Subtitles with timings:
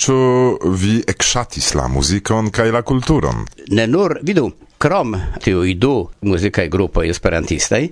[0.00, 0.14] Ĉu
[0.80, 3.42] vi ekŝatis la muzikon kaj la kulturon?
[3.76, 4.46] Ne nur, vidu,
[4.80, 5.12] Krom
[5.44, 7.82] tiu du muzikaj grupoj esperantistaj,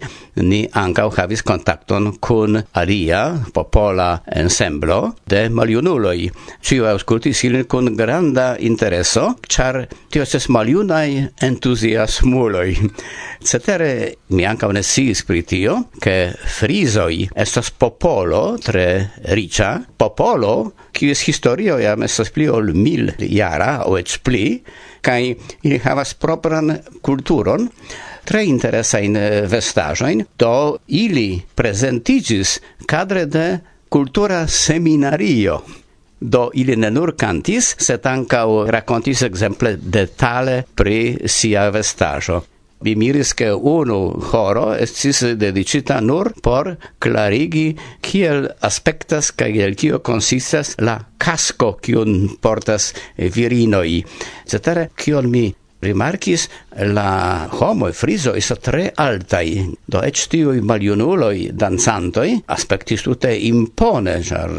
[0.40, 3.18] ni ankaŭ havis kontakton kun alia
[3.52, 4.06] popola
[4.40, 4.96] ensemblo
[5.28, 6.30] de maljunuloj.
[6.64, 11.04] Ĉiu aŭskultis ilin kun granda intereso, ĉar tio estas maljunaj
[11.50, 12.72] entuziasmuloj.
[13.44, 13.92] Cetere,
[14.32, 16.16] mi ankaŭ ne sciis pri tio, ke
[16.56, 18.88] frizoj estas popolo tre
[19.36, 24.46] ricia, popolo, kies historio jam estas pli ol mil jara, aŭ eĉ pli,
[25.08, 25.32] kai
[25.64, 27.68] ili havas propran kulturon
[28.28, 33.46] tre interesa interesajn eh, vestajoin do ili presentigis kadre de
[33.88, 35.62] kultura seminario
[36.20, 42.42] do ili ne nur cantis, set ancau racontis exemple detale pri sia vestajo.
[42.80, 49.98] Mi miris che uno horo estis dedicita nur por clarigi kiel aspectas ca el kio
[49.98, 54.04] consistas la casco kiun portas virinoi.
[54.46, 55.48] Cetere, kion mi
[55.80, 56.48] rimarkis
[56.94, 64.50] la homo friso is tre altai do ec tiui maliunuloi danzantoi aspectis tute impone char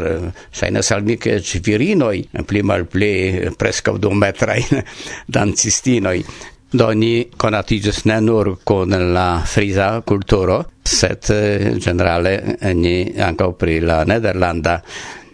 [0.50, 4.64] sainas eh, al mi che virinoi pli mal pli presca du metrai
[5.36, 6.24] dancistinoi
[6.72, 13.52] Do ni conatigas ne nur con la frisa culturo, set eh, generale eh, ni anco
[13.52, 14.82] pri la nederlanda.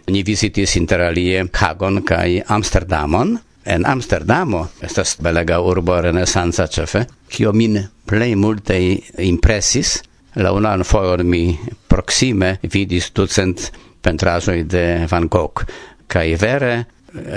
[0.07, 3.37] Ni visitis interalie Hagon kai Amsterdamon.
[3.67, 8.79] En Amsterdamo estas belega urbo renesanza cefe, kio min plei multe
[9.19, 9.99] impresis.
[10.39, 11.51] La unan foion mi
[11.87, 13.69] proxime vidis ducent
[14.01, 15.65] pentraĵoj de Van Gogh
[16.07, 16.85] kai vere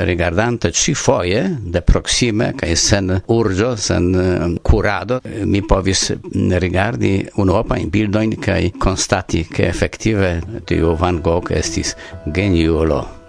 [0.04, 7.48] rigardante ci foie de proxime ca sen urgio sen eh, curado mi povis rigardi un
[7.48, 13.19] opa in bildoin ca constati che effettive di Van Gogh estis geniulo.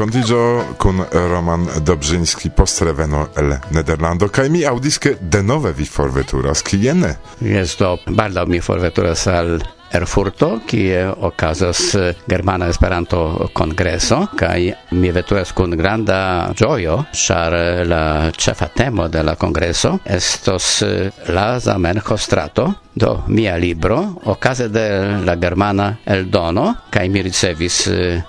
[0.00, 6.62] renkontigio kun Roman Dobrzyński post reveno el Nederlando kaj mi aŭdis de denove vi forveturas
[6.62, 7.04] kien?
[7.40, 9.58] Jes do baldaŭ mi forveturas al
[9.92, 11.96] Erfurto, kie okazas
[12.26, 19.34] Germana Esperanto Kongreso, kaj mi veturas kun granda ĝojo, ĉar la ĉefa temo de la
[19.34, 20.84] kongreso estos
[21.28, 24.86] la Zamenhof strato, do mia libro, okaze de
[25.26, 27.82] la germana eldono, kaj mi ricevis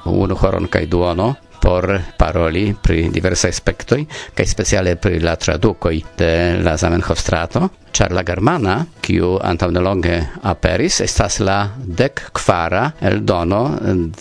[0.05, 4.01] unu horon kaj duono por paroli pri diversa aspektoj
[4.35, 6.33] kaj speciale pri la tradukoj de
[6.63, 10.15] la Zamenhof strato char la germana, kiu antaŭ nelonge
[10.47, 13.61] aperis, estas la dek kvara eldono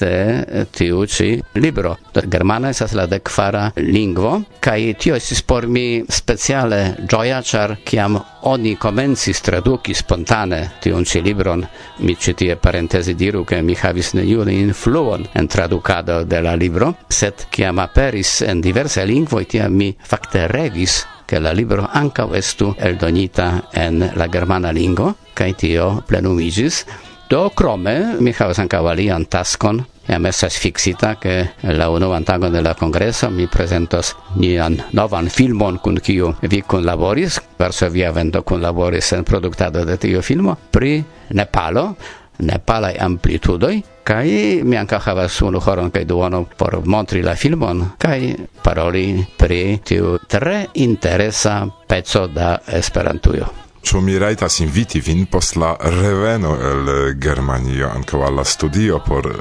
[0.00, 1.96] de tiu ĉi libro.
[2.14, 7.76] de germana estas la dek kvara lingvo, kaj tio estis por mi speciale ĝoja, ĉar
[7.84, 11.64] kiam oni komencis traduki spontane tiun ĉi libron,
[11.98, 16.94] mi ĉi tie parentezi diru, ke mi havis neniun influon en tradukado de la libro,
[17.08, 22.74] sed kiam aperis en diversaj lingvoj, tiam mi fakte revis che la libro anca estu
[22.76, 26.82] eldonita en la germana lingo kaj tio plenumigis
[27.30, 29.84] do crome mi havas anca alian taskon.
[30.08, 35.78] Jam estas fixita, che la unuan tagon de la congreso mi presentos nian novan filmon
[35.78, 41.94] kun kiu vi kunlaboris, Varsovia Vendo kunlaboris en produktado de tiu filmo, pri Nepalo,
[42.40, 48.34] nepalai amplitudoi, Kai mi anka havas unu horon kai duono por montri la filmon kai
[48.62, 53.59] paroli pri tiu tre interesa pezzo da Esperantujo.
[53.80, 58.98] Ĉu mi rajtas inviti vin post la reveno el eh, Germanio ankaŭ al la studio
[59.06, 59.38] por eh,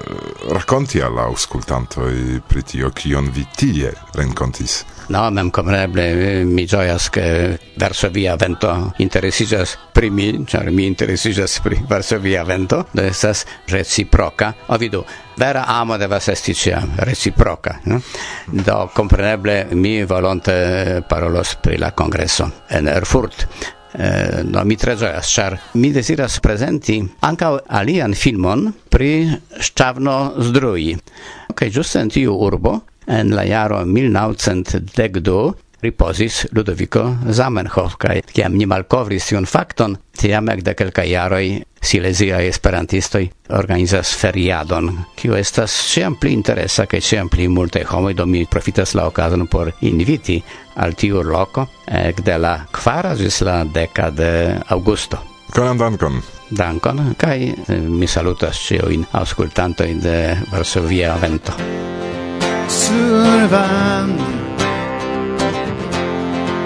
[0.55, 2.13] rakonti al la aŭskultantoj
[2.47, 4.77] pri tio kion vi tie renkontis?
[5.11, 7.25] No, memkompreneble eh, mi ĝojas ke
[7.81, 8.71] Varsovia vento
[9.03, 14.53] interesiĝas pri mi, ĉar mi interesiĝas pri Varsovia vento, do estas reciproka.
[14.71, 15.01] O vidu,
[15.35, 17.75] vera amo devas esti ĉiam reciproka.
[17.91, 17.99] No?
[18.47, 25.29] Do kompreneble mi volonte parolos pri la kongreso en Erfurt eh, no mi tre gioias,
[25.33, 29.11] char mi desiras presenti anca alian filmon pri
[29.59, 30.17] Ŝĉavno
[30.49, 30.93] Zdrui.
[31.49, 38.65] Ok, ĝuste en tiu urbo en la jaro 1912 riposis Ludovico Zamenhof, kai kiam ni
[38.69, 43.23] malkovris tiun fakton, tiam ekde kelka jaroj sileziaj esperantistoj
[43.55, 48.95] organizas feriadon, kiu estas ĉiam pli interesa kaj ĉiam pli multaj homoj, do mi profitas
[48.95, 50.41] la okazon por inviti
[50.75, 54.31] al tiu loko ekde la kvara ĝis la deka de
[54.69, 55.23] aŭgusto.
[55.49, 56.21] Konan dankon.
[56.49, 60.17] Dankon, kaj eh, mi salutas ĉiujn aŭskultantojn de
[60.51, 61.53] Varsovia Vento.
[62.69, 64.38] Sur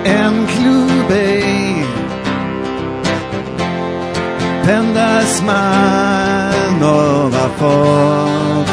[0.05, 1.85] en klubej
[4.65, 8.67] pendas ma nova fok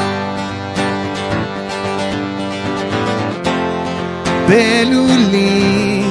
[4.48, 6.10] Belulin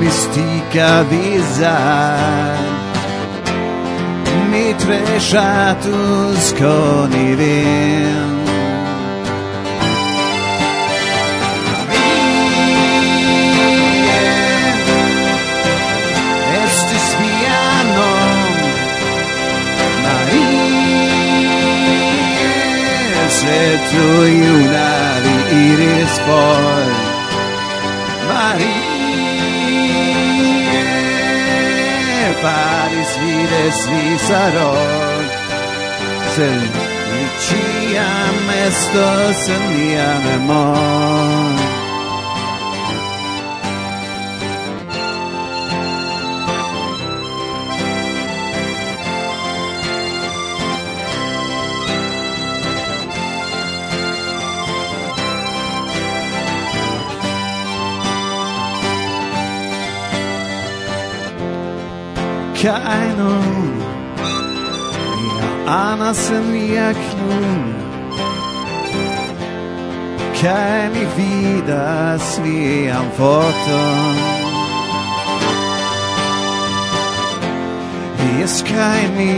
[0.00, 2.56] Mistica visar
[4.50, 8.35] Mi tre shatus con i vin.
[23.90, 24.06] tu
[24.40, 26.84] iunavi iris for
[28.28, 28.96] Marie
[32.42, 34.04] Paris vides vi
[36.34, 36.60] Sen
[37.10, 41.55] mi ciam estos en mia memor
[62.60, 63.72] keinen
[65.66, 67.60] Anas in mia knun
[70.38, 74.16] Kaj mi vidas vian foton
[78.38, 79.34] Jes kaj mi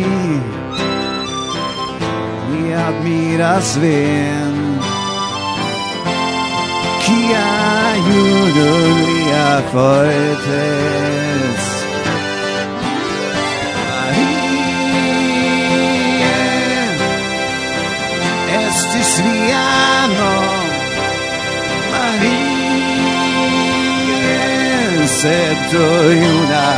[2.51, 4.55] Mi admiras vin.
[7.05, 7.49] Kia
[8.07, 10.99] judo lia fortes
[19.09, 20.31] Cristiano
[21.91, 22.37] Maria
[25.07, 25.41] se
[25.73, 25.87] do
[26.45, 26.69] una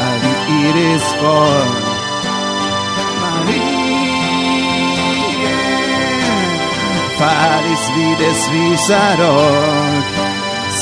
[0.62, 1.66] iris for
[3.20, 3.74] Marie
[7.18, 9.90] faris vides visaron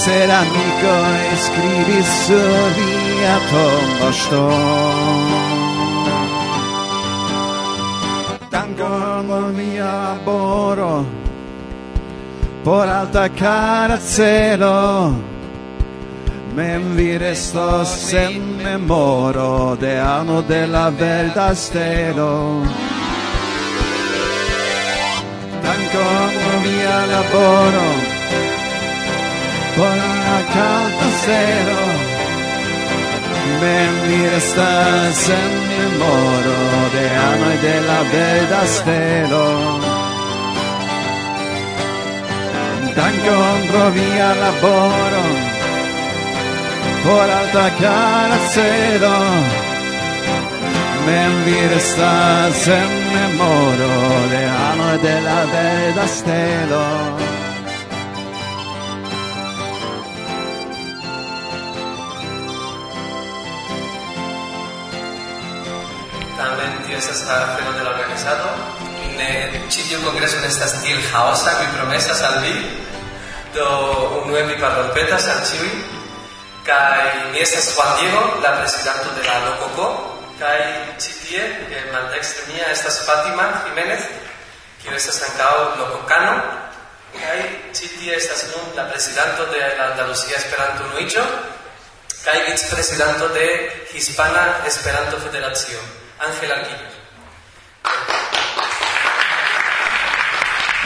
[0.04, 0.94] ser amico
[1.32, 3.36] escribis sur via
[4.00, 5.28] poŝton
[8.52, 9.96] Dankon al mia
[10.26, 10.92] boro
[12.64, 15.14] por alta cara cielo
[16.58, 22.64] Mem vi resto sen memoro de ano de la verda stelo.
[25.62, 27.88] Dankon pro via laboro
[29.76, 29.96] por
[30.26, 31.80] la canta cielo
[33.60, 36.58] Mem vi resta sen memoro
[36.94, 39.87] de ano de la verda stelo.
[42.98, 43.60] Tankom
[43.94, 45.34] via laboron
[47.04, 47.66] Por alta
[48.52, 49.16] cedo
[51.06, 52.90] Men vid stasen
[53.38, 53.92] moro
[54.32, 56.84] De ano della veda stelo
[66.36, 68.87] También tienes esta fenómeno organizado.
[69.18, 69.30] ne
[69.72, 72.54] ĉi tiu kongreso ne estas tiel haosa mi promesas al vi.
[73.54, 73.66] Do
[74.22, 75.72] unue mi parolpetas al ĉiuj.
[76.68, 79.88] Kaj mi estas Juan Diego la prezidanto de la Lococo
[80.38, 80.58] kaj
[81.02, 81.44] ĉi tie
[81.92, 84.04] maldekstre mia estas Fatima Jiménez
[84.82, 86.34] kiu estas ankaŭ lokokano
[87.16, 87.38] kaj
[87.78, 91.24] ĉi tie estas nun la prezidanto de la Andalusia Esperanto Unuiĝo.
[92.24, 93.48] Kaj vicprezidanto de
[93.94, 95.80] Hispana Esperanto Federacio
[96.28, 96.97] Ángel Arquillo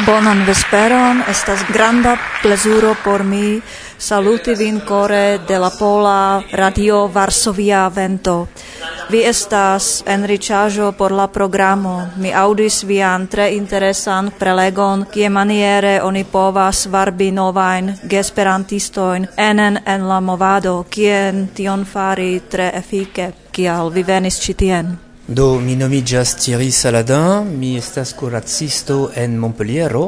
[0.06, 3.60] Bonan vesperon, estas granda plezuro por mi
[3.98, 8.48] saluti vin core de la Pola Radio Varsovia Vento.
[9.10, 12.08] Vi estas en riĉaĵo por la programo.
[12.16, 20.08] Mi aŭdis vian tre interesan prelegon, kie maniere oni povas varbi novajn gesperantistojn enen en
[20.08, 23.32] la movado, kien tion fari tre efike.
[23.52, 25.11] Kial vi venis ĉi tien?
[25.32, 30.02] Do mi nomiĝas Thierry Saladin, mi estas kuracisto en Montpeliero,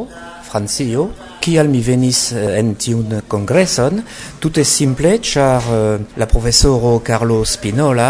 [0.45, 1.07] Francio.
[1.40, 4.02] Kial mi venis eh, en tiun kongreson?
[4.43, 8.09] Tute simple, ĉar eh, la profesoro Carlo Spinola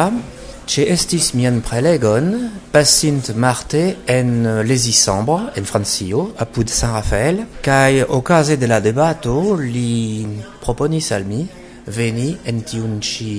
[0.66, 2.33] ĉeestis mian prelegon
[2.73, 9.37] pasint marte en eh, lesicembre en Francio, apud San Rafael, kaj okaze de la debato
[9.61, 10.25] li
[10.64, 11.44] proponis al mi
[11.94, 13.30] veni en tiun ĉi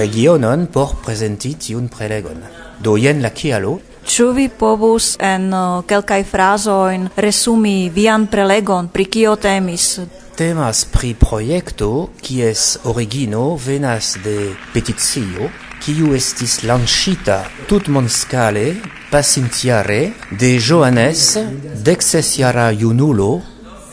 [0.00, 2.42] regionon por prezenti tiun prelegon.
[2.80, 3.78] Do jen la kialo.
[4.10, 9.98] Ĉu vi povus en uh, kelkaj frazojn resumi vian prelegon pri kio temis?
[10.36, 17.36] Temas pri projekto kies origino venas de peticio kiu estis lanĉita
[17.68, 18.64] tutmonskale
[19.10, 20.00] pasintjare
[20.40, 21.36] de Johannes,
[21.84, 23.30] deksesjara junulo,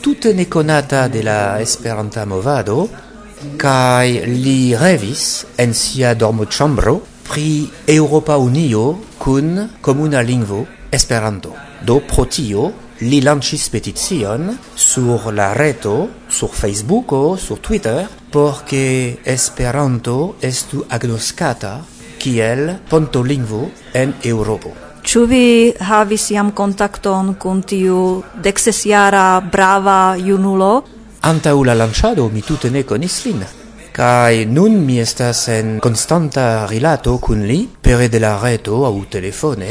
[0.01, 2.87] tute nekonata de la Esperanta movado,
[3.57, 6.97] kaj li revis en sia dormoĉambro
[7.27, 11.53] pri Europa Unio kun komuna lingvo Esperanto.
[11.81, 18.63] Do pro tio li lancis peticion sur la reto, sur Facebook o sur Twitter, por
[18.65, 21.83] ke Esperanto estu agnoskata
[22.17, 24.73] kiel pontolingvo en Europo.
[25.07, 30.83] Ĉu vi havis jam kontakton kun tiu deksesjara brava junulo?
[31.21, 33.45] Antaŭ la lanĉado mi tute ne konis lin.
[33.97, 39.69] Kai nun mi estas en constanta rilato kun li, pere de la reto au telefone.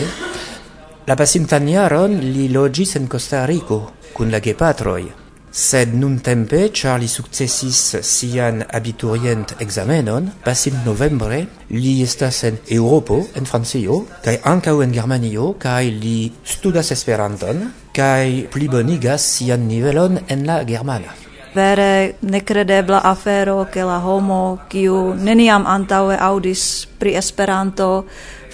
[1.06, 3.78] La pasintan jaron li logis en Costa Rico,
[4.16, 5.04] kun la gepatroi.
[5.52, 11.38] Sed nun tempe, char li successis sian abiturient examenon, pasint novembre,
[11.70, 17.62] li estas en Europo, en Francio, kai ancau en Germanio, kai li studas Esperanton,
[17.94, 21.14] kai plibonigas sian nivelon en la Germana.
[21.56, 28.04] vere necredebla afero che la homo kiu neniam antaue audis pri Esperanto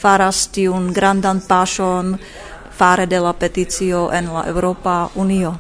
[0.03, 2.19] faras tiun grandan pasion
[2.71, 5.59] fare de la peticio en la Europa Unio.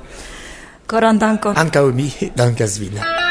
[0.86, 1.56] Koran dankon.
[1.56, 3.21] Ankaŭ mi dankas vin.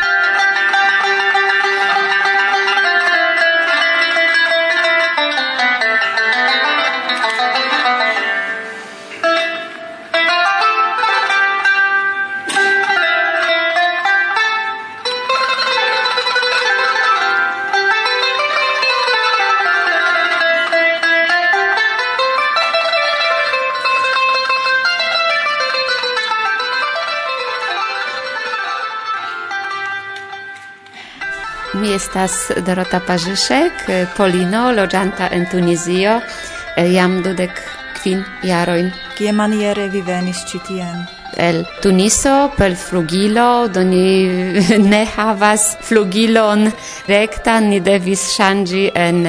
[32.01, 33.85] estas Dorota Parzyszek,
[34.17, 36.17] Polino, loĝanta en Tunizio,
[36.95, 37.61] jam dudek
[37.99, 38.89] kvin jarojn.
[39.17, 41.01] Kiamaniere vi venis ĉi tien?
[41.37, 44.27] el Tuniso per flugilo, do ni
[44.91, 46.67] ne havas flugilon
[47.07, 49.23] rektan, ni devis ŝanĝi en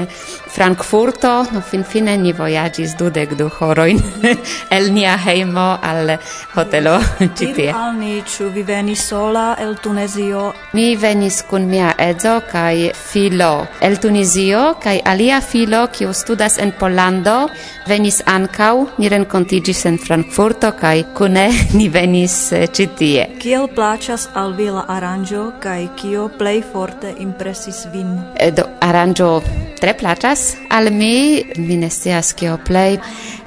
[0.52, 3.96] Frankfurto, no finfine ni voyagis dudek du horoin
[4.76, 6.18] el nia heimo al
[6.54, 6.98] hotelo
[7.38, 7.70] citie.
[7.70, 10.52] Dir Al ni ĉu vi venis sola el Tunezio?
[10.76, 16.74] Mi venis kun mia edzo kaj filo el Tunizio kaj alia filo kiu studas en
[16.78, 17.48] Pollando
[17.88, 23.26] venis ankaŭ, ni renkontiĝis en Frankfurto kaj kune ni venis eh, citie.
[23.40, 28.18] Kiel plaĉas al vi la aranĝo kaj kio plej forte impresis vin?
[28.36, 29.32] Eh, do aranĝo
[29.80, 31.44] tre plaĉas plaĉas al mi.
[31.56, 32.98] Mi ne scias kio plej.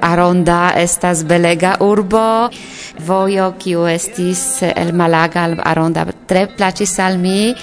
[0.01, 2.49] Aronda estas belega urbo.
[3.05, 7.53] Vojo kiu estis el Malaga al Aronda tre plaĉis al mi.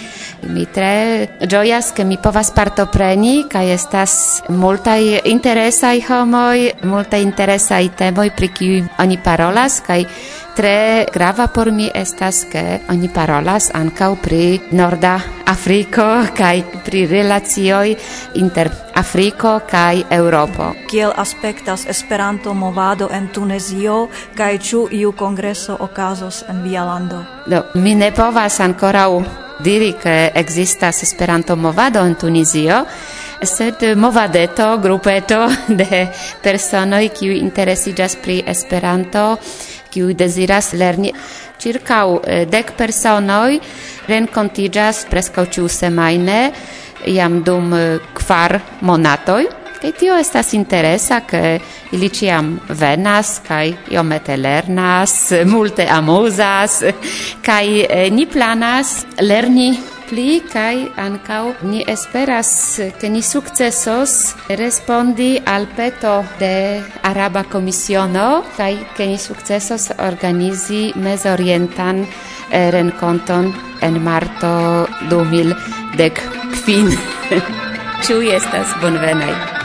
[0.42, 8.30] Mi tre ĝojas ke mi povas partopreni kaj estas multaj interesaj homoj, multaj interesaj temoj
[8.36, 10.04] pri kiuj oni parolas kaj
[10.52, 15.14] Tre grava por mi estas ke oni parolas ankaŭ pri Norda
[15.49, 16.04] Afriko
[16.37, 17.94] kaj pri relacioj
[18.37, 20.66] inter Afriko kaj Eŭropo.
[20.90, 27.25] Kiel aspektas Esperanto movado en Tunezio kaj ĉu iu kongreso okazos en via lando?
[27.47, 29.23] Do, mi ne povas ankoraŭ
[29.64, 32.85] diri ke ekzistas Esperanto movado en Tunezio.
[33.42, 35.49] sed movadeto, grupeto
[35.80, 36.06] de
[36.42, 39.38] personoj, kiuj interesiĝas pri Esperanto
[39.92, 41.12] kiu desiras lerni.
[41.62, 43.61] Circau eh, dec personoi
[44.08, 46.52] rencontigas prescau ciu semaine,
[47.06, 49.46] iam dum eh, kvar monatoj.
[49.82, 51.58] Kaj tio estas interesa, ke
[51.92, 56.82] ili ciam venas, kaj iomete lernas, multe amuzas,
[57.42, 59.72] kaj eh, ni planas lerni
[60.12, 62.50] pli kai ankaŭ ni esperas
[62.85, 68.26] eh, ke ni sukcesos respondi al peto de Araba Komisiono
[68.59, 73.49] kai ke ni sukcesos organizi mezorientan eh, renkonton
[73.81, 74.52] en marto
[75.09, 75.57] 2000
[75.97, 76.21] dek
[76.61, 76.92] kvin.
[78.04, 79.62] Ĉu estas bonvenaj?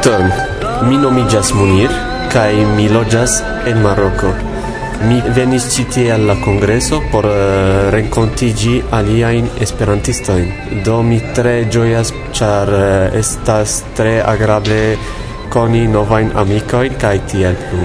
[0.00, 0.30] Saluton!
[0.88, 1.90] Mi nomigas Munir
[2.32, 3.34] kai mi loĝas
[3.68, 4.30] en Maroko.
[5.04, 10.46] Mi venis ĉi tie al la kongreso por eh, uh, renkontiĝi aliajn esperantistojn.
[10.86, 14.96] Do mi tre ĝojas, ĉar uh, estas tre agrable
[15.52, 17.84] koni novajn amikojn kaj tiel plu.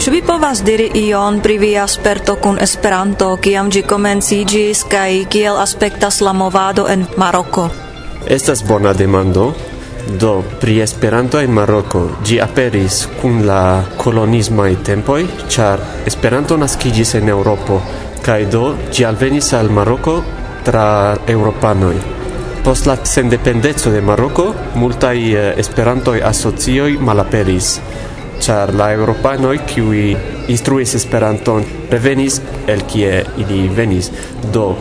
[0.00, 5.60] Ĉu vi povas diri ion pri via sperto kun Esperanto, kiam ĝi komenciĝis kaj kiel
[5.60, 7.68] aspektas la movado en Maroko?
[8.24, 9.52] Estas bona demando.
[10.04, 15.80] Do, pri Esperanto en Maroko, ĝi aperis kun la kolonismaj tempoj, ĉar
[16.10, 17.78] Esperanto naskiĝis en Eŭropo,
[18.24, 20.18] kaj do ĝi alvenis al Maroko
[20.66, 21.94] tra eŭropanoj.
[22.64, 27.78] Post la sendependeco de Maroko, multaj eh, Esperantoj asocioj malaperis,
[28.44, 30.04] ĉar la eŭropanoj kiuj
[30.52, 34.12] instruis Esperanton revenis el kie ili venis.
[34.52, 34.74] Do,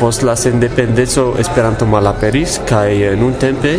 [0.00, 3.78] post la sendependeco Esperanto malaperis kaj eh, nuntempe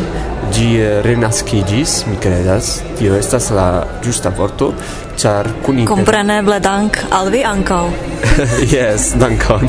[0.54, 4.74] Gi renaskigis, mi credas, tio estas la giusta vorto,
[5.18, 5.96] char kun inter...
[5.96, 7.90] Compreneble dank al vi ancao.
[8.76, 9.68] yes, dankon.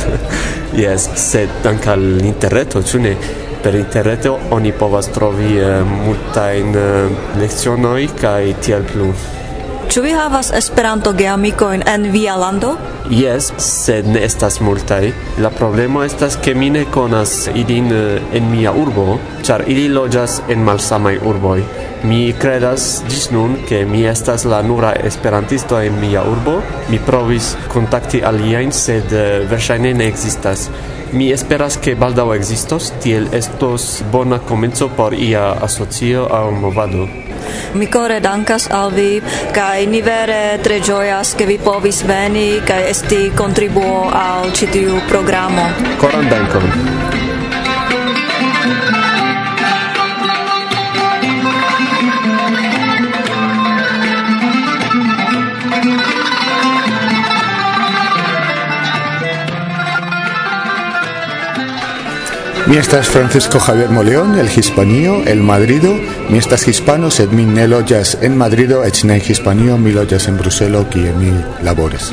[0.77, 3.17] yes, sed dank al interreto, ĉu ne?
[3.63, 9.11] Per interreto oni povas trovi uh, multajn uh, lecionoj kaj tiel plu.
[9.89, 12.75] Ĉu vi havas Esperanto geamikojn en via lando?
[13.09, 15.07] Yes, sed ne estas multaj.
[15.41, 19.17] La problemo estas ke mi ne konas ilin eh, en mia urbo,
[19.49, 21.63] ĉar ili loĝas en malsamaj urboj.
[22.05, 26.59] Mi credas gis nun che mi estas la nura esperantisto en mia urbo.
[26.91, 30.69] Mi provis contacti aliajn, sed uh, verŝajne ne existas.
[31.13, 37.09] Mi esperas che baldaŭ ekzistos, tiel estos bona komenco por ia asocio aŭ movado.
[37.73, 42.89] Mi core dankas al vi, kai ni vere tre gioias che vi povis veni kai
[42.89, 45.71] esti kontribuo al citiu programo.
[45.99, 46.98] Koran dankon.
[62.69, 65.95] Mi estas Francisco Javier Moleón, el hispanio, el madrido.
[66.29, 70.37] Mi estas hispano, sed mi ne loĝas en Madrido, eĉ ne hispanio, mi loĝas en
[70.37, 71.33] Bruselo, kie mi
[71.65, 72.11] labores.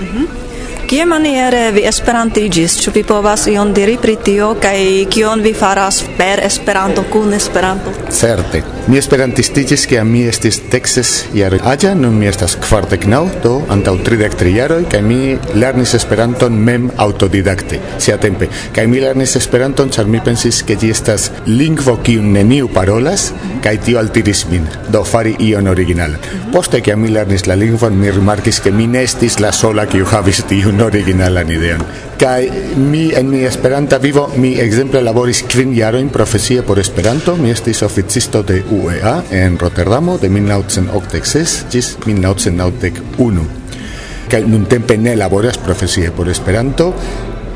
[0.87, 2.77] Kie maniere vi esperantigis?
[2.79, 4.79] Ĉu vi povas ion diri pri tio kaj
[5.11, 7.91] kion vi faras per Esperanto kun Esperanto?
[8.09, 8.74] Certe.
[8.85, 13.95] Mi esperantistiĝis kiam mi estis Texas jare aĝa, nun mi estas kvardek naŭ, do antaŭ
[14.05, 15.17] tridek tri jaroj kaj mi
[15.57, 18.45] lernis Esperanton mem autodidakte, siatempe.
[18.75, 23.31] Kaj mi lernis Esperanton ĉar mi pensis ke ĝi estas lingvo kiun neniu parolas
[23.65, 26.21] kaj tio altiris min, do fari ion originalan.
[26.53, 30.05] Poste kiam mi lernis la lingvon mi rimarkis ke mi ne estis la sola kiu
[30.13, 31.81] havis tiun originalan ideon.
[32.21, 32.45] Kaj
[32.77, 37.81] mi en mi Esperanta vivo mi ekzemple laboris kvin jarojn profesie por Esperanto, mi estis
[37.83, 43.45] oficisto de UEA en Rotterdamo de 1986 gis 1991
[44.29, 46.93] kaj nuntempe ne laboras profesie por Esperanto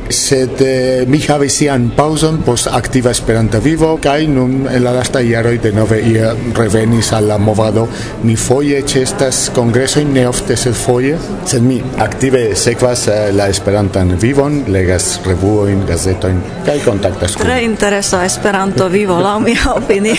[0.10, 5.20] sed eh, mi havis sian pauson post activa Esperanta vivo kaj nun en la lasta
[5.22, 7.88] jaroj denove ia revenis al la movado.
[8.24, 14.16] Mi foje ĉeestas kongresoj ne ofte sed foje, sed mi aktive sekvas eh, la Esperantan
[14.22, 17.46] vivon, legas revuojn, gazetojn kaj kontaktas kun.
[17.46, 20.16] Tre interesa Esperanto vivo laŭ mia opinio.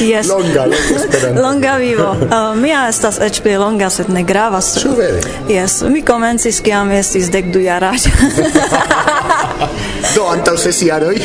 [0.00, 0.28] yes.
[0.28, 1.42] Longa, longa Esperanto.
[1.42, 2.10] longa vivo.
[2.30, 4.68] Uh, mia estas eĉ pli longa, sed ne gravas.
[4.78, 5.18] Ĉu vere?
[5.50, 8.10] Yes, mi komencis kiam estis dek du jaraĝa.
[10.14, 11.16] Do antaŭ ses jaroj.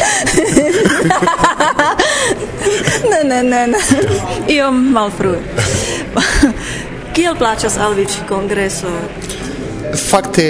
[3.11, 3.79] ne, ne, ne, ne.
[4.55, 5.39] Iom malfrue.
[7.15, 8.91] Kiel plaĉas al vi ĉi kongreso?
[10.09, 10.47] Fakte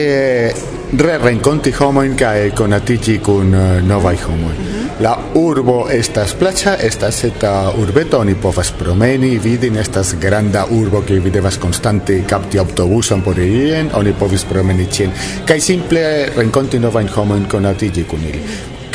[1.02, 4.75] re renkonti homojn kaj konatiĝi kun eh, novaj homoj.
[5.00, 11.18] La urbo estas placha, estas eta urbeto, oni povas promeni, vidi, estas granda urbo ke
[11.20, 15.12] vi devas constante capti autobuson por irien, oni povis promeni cien.
[15.46, 18.40] Kai simple renkonti novajn homojn conatigi kun ili.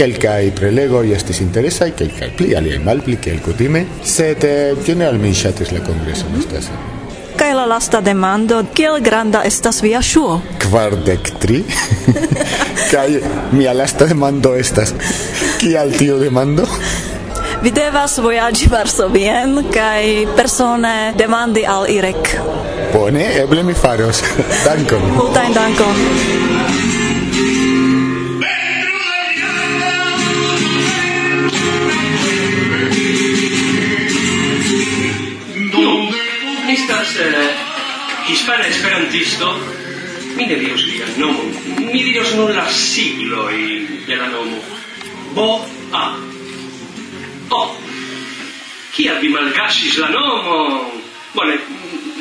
[0.00, 5.76] Kelkaj prelegoj estis interesaj, kelkaj pli, aliaj malpli, kiel kutime, sed eh, general mi ŝatis
[5.76, 6.24] la congreso.
[6.32, 6.99] Mm -hmm.
[7.40, 10.34] Kaj la lasta demando, kiel granda estas via ŝuo?
[10.60, 11.62] Kvardek tri.
[12.92, 13.06] Kaj
[13.56, 14.92] mia lasta demando estas,
[15.62, 16.66] kial tiu demando?
[17.64, 20.04] Vi devas vojaĝi Varsovien kaj
[20.36, 22.36] persone demandi al Irek.
[22.92, 24.20] Bone, eble mi faros.
[24.68, 25.10] dankon.
[25.16, 26.89] Multajn dankon.
[37.10, 37.56] estas eh,
[38.28, 39.58] hispana esperantisto,
[40.36, 41.42] mi ne diros via nomo,
[41.78, 44.62] mi diros nun la sigloi de la nomo.
[45.34, 46.16] Bo-A.
[47.50, 47.76] O.
[48.94, 50.92] Kial vi malgasis la nomo?
[51.34, 51.58] Bone,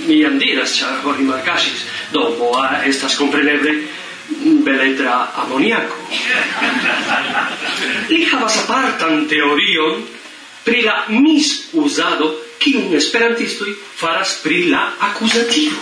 [0.08, 1.86] mi jam diras, ĉar ho malgasis.
[2.12, 3.76] Do, Bo-A estas kompreneble
[4.66, 5.96] beletra amoniaco.
[8.10, 10.02] Li havas apartan teorion
[10.66, 15.80] pri la misusado kiun esperantistoj faras pri la akuzativo.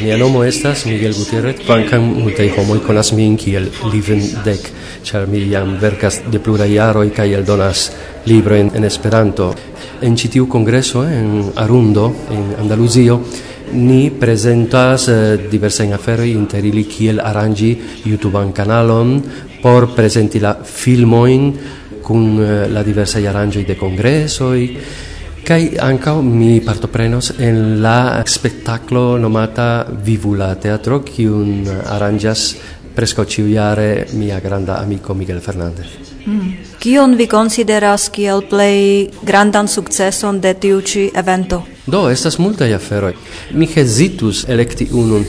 [0.00, 4.64] Mia nomo estas Miguel Gutierrez, kvankam multaj homoj konas min kiel Liven Dek,
[5.06, 7.84] ĉar mi jam verkas de pluraj jaroj kaj eldonas
[8.26, 9.52] librojn en Esperanto.
[10.02, 13.20] En ĉi tiu kongreso en Arundo, en Andaluzio,
[13.72, 17.70] ni presentas eh, diversajn aferoj inter ili kiel aranĝi
[18.04, 19.16] YouTubean kanalon
[19.62, 21.48] por prezenti la filmojn
[22.02, 24.60] kun eh, la diversaj aranĝoj de kongresoj
[25.44, 32.56] Kai anka mi partoprenos en la spektaklo nomata Vivula Teatro kiun aranjas
[32.94, 35.86] presco ciuiare mia granda amiko Miguel Fernandez.
[36.24, 36.54] Mm.
[36.80, 40.80] Kion vi consideras kiel play grandan sukceson de tiu
[41.14, 41.62] evento?
[41.86, 43.14] Do, estas multaj aferoj.
[43.52, 45.26] Mi hezitus elekti unun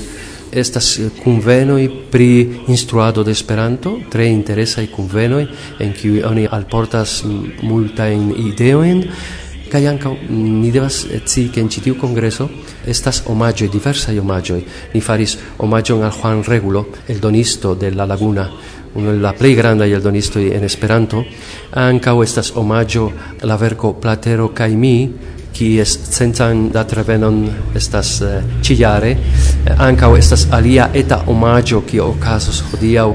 [0.52, 5.48] estas convenoi pri instruado de Esperanto, tre interesaj convenoi
[5.80, 7.24] en kiuj oni alportas
[7.62, 9.04] multajn ideojn,
[9.76, 12.46] Kaj anka ni devas eh, ci ke en ĉi tiu kongreso
[12.88, 14.62] estas omaĝoj, diversaj omaĝoj.
[14.94, 18.48] Ni faris omaĝon al Juan Regulo, eldonisto de La Laguna,
[18.96, 21.26] uno el la plej grandaj eldonistoj en Esperanto.
[21.76, 23.10] Ankaŭ estas omaĝo
[23.44, 24.96] la verko Platero kaj mi,
[25.52, 27.44] kies centan datrevenon
[27.76, 29.16] estas uh, ĉijare.
[29.76, 33.12] Ankaŭ estas alia eta omaĝo, kio okazos hodiau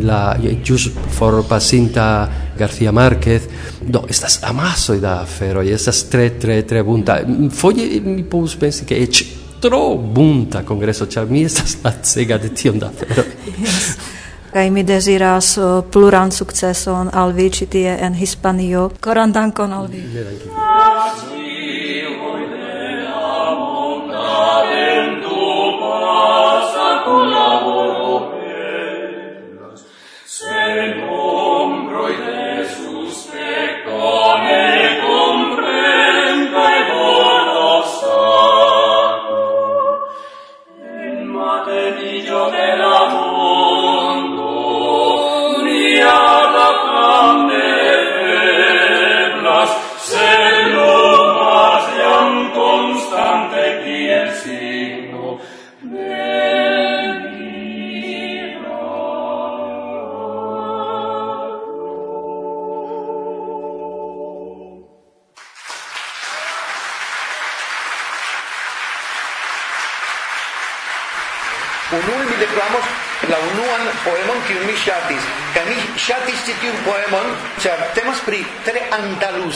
[0.00, 2.28] la jus for pasinta
[2.60, 3.48] García Márquez,
[3.80, 5.26] do estas amaso da
[5.64, 7.20] y estas tre tre tre bunta.
[7.50, 9.24] Foje mi povus pensi ke eĉ
[9.60, 13.24] tro bunta kongreso, ĉar mi estas lacega de tiom da afero.
[13.64, 13.96] yes.
[14.52, 18.90] Kaj mi deziras uh, pluran sukceson al vi ĉi tie en Hispanio.
[19.00, 20.02] Koran dankon al vi.
[20.14, 21.39] Ne,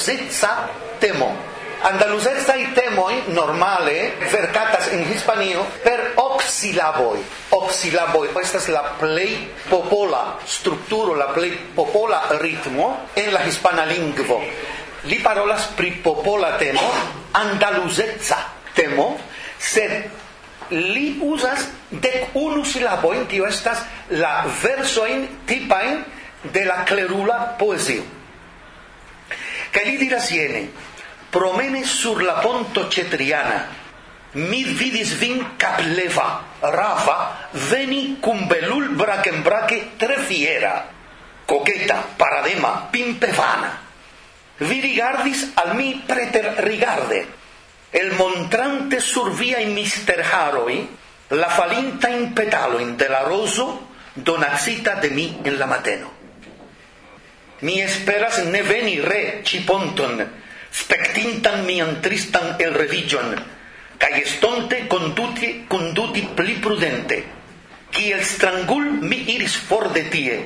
[0.08, 0.68] andaluzeca
[1.00, 1.36] temo.
[1.84, 7.20] Andalusecai temoi normale verkatas en Hispanio per ok silaboi.
[7.50, 9.36] Ok silaboi estas la plej
[9.68, 14.40] popola strukturo, la plej popola ritmo en la hispana lingvo.
[15.04, 16.80] Li parolas pri popola temo,
[17.32, 18.38] andaluzeca
[18.74, 19.18] temo,
[19.58, 20.08] sed
[20.70, 26.00] li usas dec unu silaboin, tio estas la versoin tipain
[26.42, 28.23] de la clerula poesio
[29.74, 30.68] ca li diras iene,
[31.34, 33.66] promene sur la ponto cetriana,
[34.38, 40.86] mi vidis vin capleva, rafa, veni cum belul bracembrache tre fiera,
[41.44, 43.82] coqueta, paradema, pimpefana.
[44.58, 47.26] Vi rigardis al mi preter rigarde,
[47.90, 50.86] el montrante sur via in mister haroi,
[51.34, 56.13] la falinta in petaloin de la roso donaxita de mi en la mateno.
[57.60, 60.24] Mi esperas ne veni re ciponton,
[60.70, 63.34] spectintan mian tristan el revigion,
[63.98, 67.22] cae estonte conduti, conduti pli prudente,
[67.94, 70.42] kiel strangul mi iris for de tie,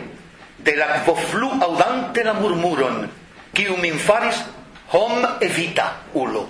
[0.59, 3.09] de la quoflu audante la murmuron,
[3.55, 4.45] qui min faris
[4.93, 6.49] hom evita ulo.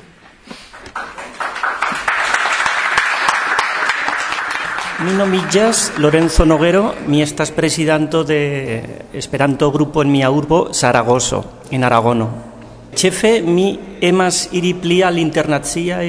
[4.98, 8.82] Mi nomiĝas Lorenzo Noguero, mi estas prezidanto de
[9.14, 11.38] Esperanto grupo en mia urbo Zaragoza,
[11.70, 12.26] en Aragono.
[12.98, 13.68] Ĉefe mi
[14.02, 16.08] emas iri pli al internaciaj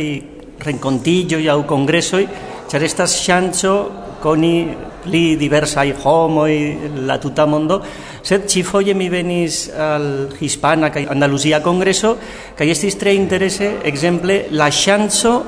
[0.66, 2.24] renkontiĝoj aŭ kongresoj,
[2.74, 3.76] ĉar estas ŝanco
[4.26, 4.56] koni
[5.06, 6.52] pli diversaj homoj
[7.06, 7.84] la tuta mondo,
[8.26, 12.18] sed ĉifoje mi venis al Hispana kaj Andaluzia Kongreso
[12.58, 15.42] kaj estis tre interese, ekzemple, la ŝanco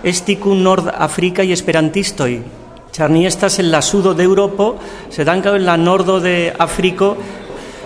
[0.00, 2.64] esti kun nord-afrikaj esperantistoj
[2.96, 4.76] char ni estas en la sudo de Europo,
[5.12, 7.16] sed ankaŭ en la nordo de Afriko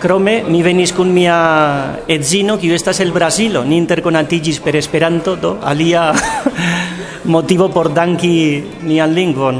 [0.01, 1.35] Crome mi venis kun mia
[2.09, 6.07] edzino kiu estas el Brazilo, ni interkonatiĝis per Esperanto, do alia
[7.35, 9.59] motivo por danki nian lingvon.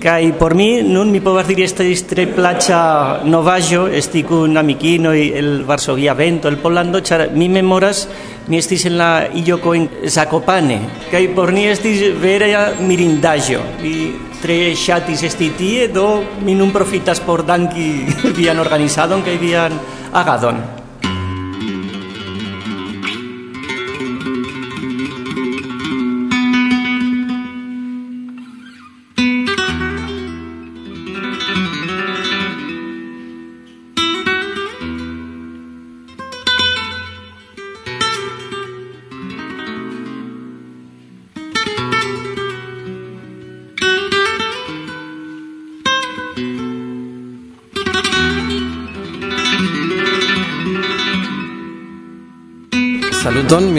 [0.00, 2.80] Kai por mi nun mi povas diri esta tre plaĉa
[3.28, 8.08] novaĵo esti kun amikinoj el Varsovia vento el Polando ĉar mi memoras
[8.48, 10.80] mi estis en la illoko en Zakopane
[11.12, 13.94] kaj por ni estis vera mirindaĵo mi
[14.40, 17.88] tre ŝatis esti tie, do mi nun profitas por danki
[18.38, 19.80] vian organizadon kaj vian
[20.12, 20.79] agadon.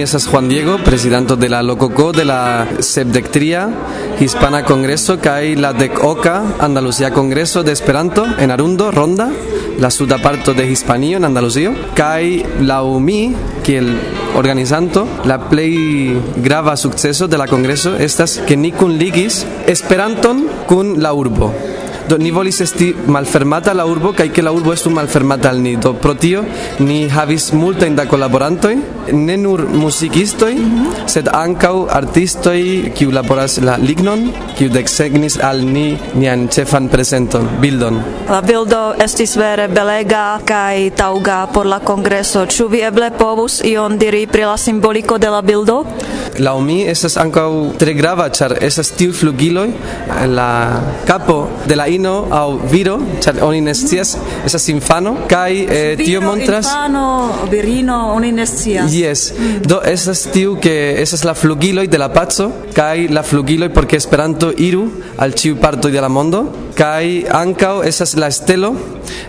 [0.02, 3.70] Saluton, mi esas Juan Diego, presidente de la Lococo de la Sebdectria
[4.20, 9.30] Hispana Congreso kai la Dec Oca Andalucía Congreso de Esperanto en Arundo, Ronda,
[9.80, 14.00] la suda parto de Hispanio en Andalucía, kai la UMI, que el
[14.36, 21.02] organizanto, la play grava suceso de la Congreso estas que ni kun ligis Esperanton kun
[21.02, 21.54] la urbo
[22.10, 25.76] Do ni volis esti malfermata la urbo kaj ke la urbo estu malfermata al ni.
[25.76, 26.44] Do pro tio
[26.80, 28.76] ni havis multajn da kolaborantoj,
[29.12, 31.08] ne nur muzikistoj, mm -hmm.
[31.08, 38.02] sed ankaŭ artistoj kiu laboras la lignon, kiu deksegnis al ni nian ĉefan prezenton, bildon.
[38.30, 42.46] La bildo estis vere belega kaj taŭga por la kongreso.
[42.46, 45.86] Ĉu vi eble povus ion diri pri la simboliko de la bildo?
[46.40, 49.68] la mi estas ankaŭ tre grava, ĉar estas tiu flugiloj,
[50.32, 50.50] la
[51.08, 51.38] kapo
[51.68, 56.66] de la aino au viro, ĉar oni ne scias, estas infano kaj eh, tio montras
[56.70, 57.06] infano,
[57.52, 58.94] virino, oni ne scias.
[58.94, 59.32] Yes.
[59.38, 59.62] Mm.
[59.68, 64.52] Do estas tiu ke estas la flugiloj de la paco kaj la flugiloj porque Esperanto
[64.58, 66.46] iru al ĉiu parto de la mondo
[66.78, 68.74] kaj ankaŭ estas la stelo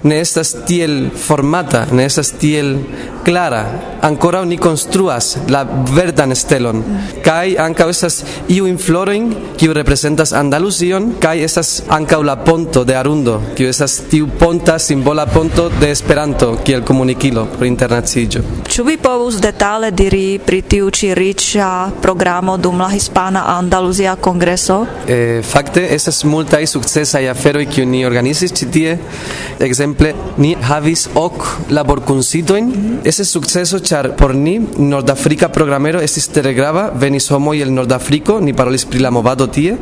[0.03, 2.77] ne estas tiel formata, ne estas tiel
[3.25, 3.63] clara.
[4.03, 5.63] Ankoraŭ ni konstruas la
[5.95, 6.83] verdan stelon.
[6.83, 7.23] Mm.
[7.23, 13.41] Kaj ankaŭ estas iu infloroin kiu representas Andaluzion kaj estas ankaŭ la ponto de Arundo,
[13.57, 18.43] kiu estas tiu ponta simbola ponto de Esperanto kiel komunikilo por internaciĝo.
[18.69, 21.69] Ĉu vi povus detale diri pri tiu ĉi riĉa
[22.05, 24.77] programo dum la Hispana Andaluzia Kongreso?
[25.09, 28.99] E, fakte estas multaj sukcesaj aferoj kiu ni organizis ĉi tie.
[29.71, 32.69] Ekzemple, ni havis ok laborkunsidojn.
[32.69, 33.09] Mm -hmm.
[33.09, 38.53] Estas sukceso ĉar por ni nordafrika programero estis tre grava, venis homoj el Nordafriko, ni
[38.53, 39.77] parolis pri la movado tie.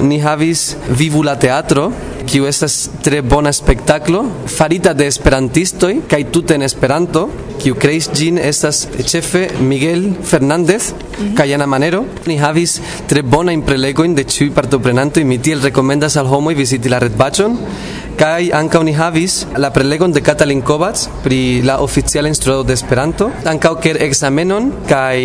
[0.00, 1.92] Ni havis Vivu la teatro
[2.28, 4.20] kiu estas tre bona spektaklo
[4.52, 10.96] farita de esperantistoj kaj tute en Esperanto kiu kreis ĝin estas ĉefe Miguel Fernandez mm
[10.96, 11.36] -hmm.
[11.36, 12.04] kaj Ana Manero.
[12.26, 15.24] Ni havis tre bona prelegojn de ĉiuj partoprenantoj.
[15.24, 17.58] Mi tiel rekomendas al homoj viziti la retpaĝon
[18.18, 23.30] kaj ankaŭ ni havis la prelegon de Katalin Kovacs pri la oficiala instruado de Esperanto,
[23.46, 25.18] ankaŭ ker ekzamenon kaj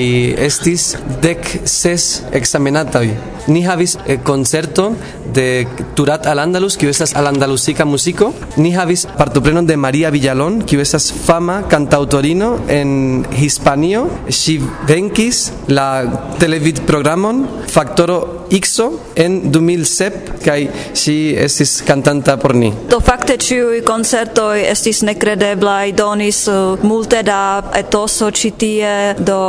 [0.46, 3.08] estis dek ses ekzamenatoj.
[3.48, 4.96] Ni havis eh, koncerton
[5.34, 5.66] de
[5.98, 8.32] Turat al Andalus, kiu estas al andalusika muziko.
[8.58, 14.06] Ni havis partoprenon de Maria Villalon, kiu estas fama kantaŭtoro aktorino en Hispanio.
[14.32, 14.54] Ŝi
[14.88, 16.06] venkis la
[16.40, 18.86] televidprogramon Faktoro Ixo
[19.18, 22.70] en 2007 kai si estis cantanta por ni.
[22.90, 29.40] Do fakte ĉiuj koncertoj estis nekredeblaj, donis uh, multe da etoso ĉi tie, do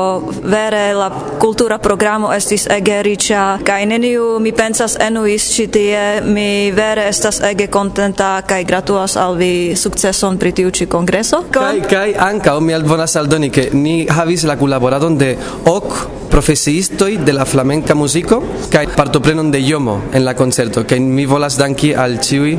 [0.48, 1.10] vere la
[1.42, 7.42] kultura programo estis ege riĉa kaj neniu mi pensas enuis ĉi tie, mi vere estas
[7.44, 11.44] ege kontenta kaj gratulas al vi sukceson pri tiu ĉi kongreso.
[11.52, 15.34] Kaj kaj ankaŭ mi alvonas aldoni ke ni havis la kunlaboradon de
[15.68, 18.40] ok profesiistoj de la flamenca muziko
[18.72, 22.52] kaj partoprenon de Yomo en la concerto, kaj mi volas danki al ĉiuj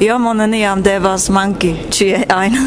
[0.00, 2.56] iom neniam devas manki ĉie ajn.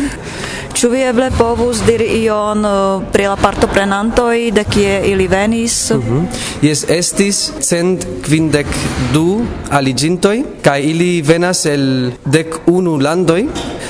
[0.80, 5.92] Ĉu vi eble povus diri ion uh, pri la partoprenantoj, de kie ili venis?
[5.92, 6.26] Mm -hmm.
[6.62, 8.68] Yes, estis cent kvindek
[9.14, 13.48] du aliĝintoj, kaj ili venas el dek unu landoj,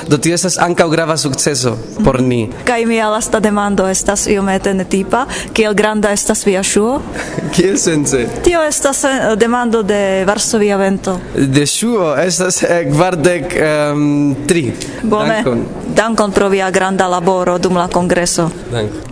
[0.07, 2.27] do tio estas ankaŭ grava sukceso por mhm.
[2.29, 2.49] ni.
[2.65, 7.01] Kaj mia lasta demando estas iomete netipa, kiel granda estas via ŝuo?
[7.55, 8.27] kiel sence?
[8.43, 11.19] Tio estas eh, demando de Varsovia vento.
[11.35, 14.73] De ŝuo estas eh, kvardek dudek um, ehm, tri.
[15.05, 15.27] Bone.
[15.27, 15.59] Dankon.
[15.93, 18.51] Dankon pro via granda laboro dum la congreso.
[18.71, 19.07] Dank.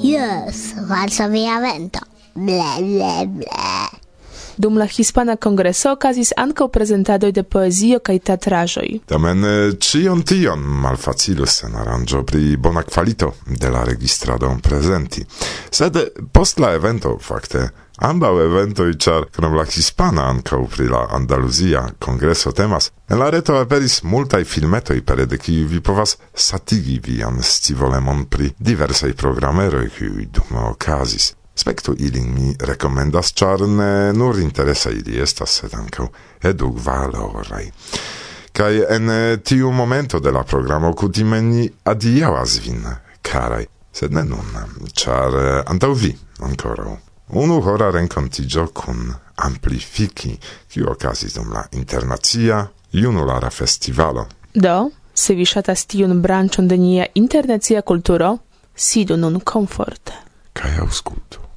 [0.00, 0.86] Yes, Dankon.
[0.88, 2.00] Varsovia vento.
[2.32, 3.97] Bla bla bla.
[4.58, 8.88] Dum la Hispana congreso okazis ankaŭ prezentadoj de poezio kaj teatraĵoj.
[9.06, 15.22] Tamen eh, ĉion tion malfacilus en aranĝo pri bona kvalito de la registrado prezenti.
[15.70, 16.00] Sed
[16.32, 17.68] post la evento fakte
[17.98, 23.56] Ambau eventoi, char, krom la hispana ancau pri la andaluzia congreso temas, en la reto
[23.58, 30.28] aperis multai filmetoi pere de kiuj vi povas satigi vian stivolemon pri diversai programeroi kiuj
[30.30, 36.08] dum ocasis spektu ilin mi recomendas, char ne nur interesa ili estas, sed ancau
[36.42, 37.66] eduk valorai.
[38.52, 42.86] Kai en eh, tiu momento de la programo kutime ni adiaŭas vin,
[43.22, 44.56] karaj, sed ne nun,
[44.94, 46.96] ĉar eh, antaŭ vi ankoraŭ
[47.28, 50.36] unu hora renkontiĝo kun amplifiki,
[50.68, 54.26] kiu okazis dum la internacia junulara festivalo.
[54.54, 58.36] Do, se vi ŝatas tiun branĉon de nia internacia kulturo,
[58.74, 60.16] sidu nun komforte.
[60.52, 61.47] Kaj aŭskultu.